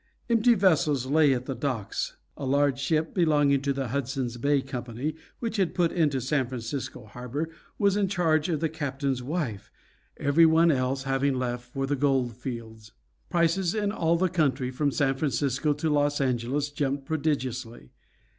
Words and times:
Empty 0.31 0.55
vessels 0.55 1.05
lay 1.05 1.31
at 1.31 1.45
the 1.45 1.53
docks. 1.53 2.17
A 2.35 2.43
large 2.43 2.79
ship 2.79 3.13
belonging 3.13 3.61
to 3.61 3.71
the 3.71 3.89
Hudson's 3.89 4.37
Bay 4.37 4.59
Company, 4.63 5.13
which 5.37 5.57
had 5.57 5.75
put 5.75 5.91
into 5.91 6.19
San 6.19 6.47
Francisco 6.47 7.05
harbor, 7.05 7.51
was 7.77 7.95
in 7.95 8.07
charge 8.07 8.49
of 8.49 8.61
the 8.61 8.67
captain's 8.67 9.21
wife, 9.21 9.69
every 10.17 10.47
one 10.47 10.71
else 10.71 11.03
having 11.03 11.35
left 11.35 11.71
for 11.71 11.85
the 11.85 11.95
gold 11.95 12.35
fields. 12.35 12.93
Prices 13.29 13.75
in 13.75 13.91
all 13.91 14.15
the 14.15 14.27
country 14.27 14.71
from 14.71 14.89
San 14.89 15.13
Francisco 15.13 15.71
to 15.73 15.87
Los 15.87 16.19
Angeles 16.19 16.71
jumped 16.71 17.05
prodigiously. 17.05 17.91